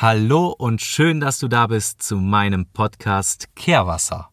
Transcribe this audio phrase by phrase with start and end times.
[0.00, 4.28] Hallo und schön, dass du da bist zu meinem Podcast Kehrwasser.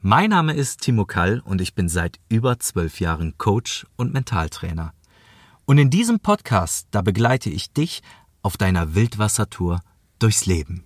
[0.00, 4.92] Mein Name ist Timo Kall und ich bin seit über zwölf Jahren Coach und Mentaltrainer.
[5.64, 8.02] Und in diesem Podcast, da begleite ich dich
[8.40, 9.80] auf deiner Wildwassertour
[10.20, 10.84] durchs Leben.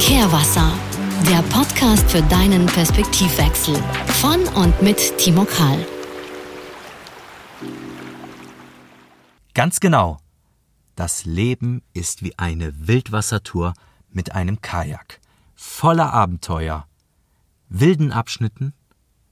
[0.00, 0.72] Kehrwasser,
[1.30, 3.76] der Podcast für deinen Perspektivwechsel
[4.20, 5.86] von und mit Timo Kall.
[9.54, 10.18] Ganz genau.
[10.96, 13.74] Das Leben ist wie eine Wildwassertour
[14.10, 15.20] mit einem Kajak,
[15.54, 16.88] voller Abenteuer,
[17.68, 18.74] wilden Abschnitten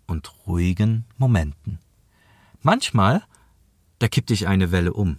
[0.06, 1.80] und ruhigen Momenten.
[2.62, 3.24] Manchmal,
[3.98, 5.18] da kippt dich eine Welle um.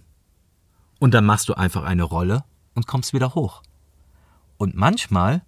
[1.00, 3.62] Und dann machst du einfach eine Rolle und kommst wieder hoch.
[4.56, 5.42] Und manchmal,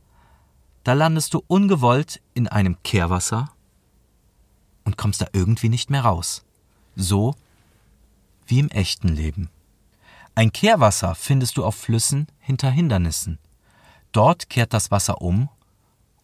[0.84, 3.50] da landest du ungewollt in einem Kehrwasser
[4.84, 6.45] und kommst da irgendwie nicht mehr raus.
[6.95, 7.34] So
[8.46, 9.50] wie im echten Leben.
[10.34, 13.38] Ein Kehrwasser findest du auf Flüssen hinter Hindernissen.
[14.12, 15.48] Dort kehrt das Wasser um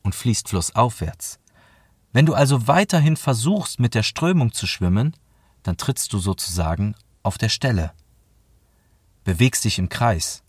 [0.03, 1.39] und fließt flussaufwärts.
[2.13, 5.17] Wenn du also weiterhin versuchst, mit der Strömung zu schwimmen,
[5.63, 7.93] dann trittst du sozusagen auf der Stelle.
[9.25, 10.43] Bewegst dich im Kreis.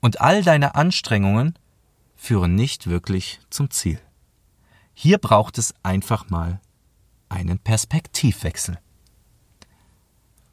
[0.00, 1.58] Und all deine Anstrengungen
[2.16, 4.00] führen nicht wirklich zum Ziel.
[4.94, 6.60] Hier braucht es einfach mal
[7.28, 8.78] einen Perspektivwechsel.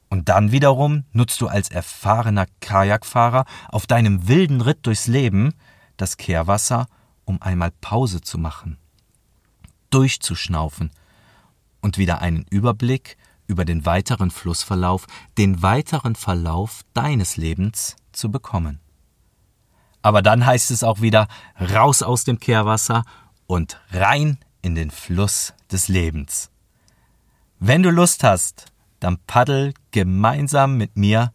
[0.10, 5.54] Und dann wiederum nutzt du als erfahrener Kajakfahrer auf deinem wilden Ritt durchs Leben
[5.98, 6.88] das Kehrwasser,
[7.26, 8.78] um einmal Pause zu machen,
[9.90, 10.92] durchzuschnaufen
[11.82, 18.80] und wieder einen Überblick über den weiteren Flussverlauf, den weiteren Verlauf deines Lebens zu bekommen.
[20.02, 21.28] Aber dann heißt es auch wieder
[21.60, 23.04] raus aus dem Kehrwasser
[23.46, 26.50] und rein in den Fluss des Lebens.
[27.60, 28.66] Wenn du Lust hast,
[29.00, 31.32] dann paddel gemeinsam mit mir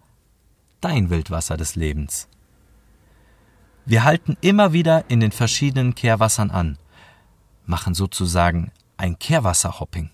[0.80, 2.28] dein Wildwasser des Lebens.
[3.84, 6.78] Wir halten immer wieder in den verschiedenen Kehrwassern an,
[7.66, 10.10] machen sozusagen ein Kehrwasserhopping,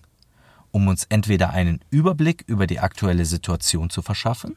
[0.71, 4.55] um uns entweder einen Überblick über die aktuelle Situation zu verschaffen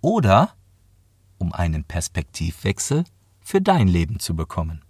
[0.00, 0.54] oder
[1.38, 3.04] um einen Perspektivwechsel
[3.40, 4.82] für dein Leben zu bekommen.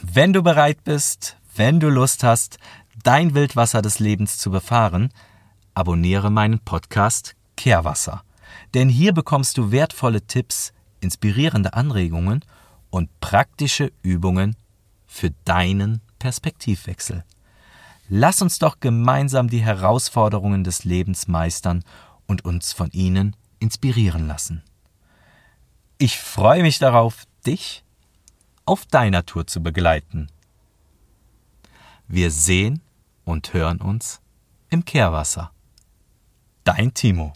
[0.00, 2.58] Wenn du bereit bist, wenn du Lust hast,
[3.02, 5.10] dein Wildwasser des Lebens zu befahren,
[5.76, 8.24] abonniere meinen Podcast Kehrwasser.
[8.74, 12.44] Denn hier bekommst du wertvolle Tipps, inspirierende Anregungen
[12.90, 14.56] und praktische Übungen
[15.06, 17.24] für deinen Perspektivwechsel.
[18.08, 21.84] Lass uns doch gemeinsam die Herausforderungen des Lebens meistern
[22.26, 24.62] und uns von ihnen inspirieren lassen.
[25.98, 27.84] Ich freue mich darauf, dich
[28.64, 30.28] auf deiner Tour zu begleiten.
[32.08, 32.80] Wir sehen
[33.24, 34.20] und hören uns
[34.70, 35.50] im Kehrwasser.
[36.66, 37.32] Dein Timo.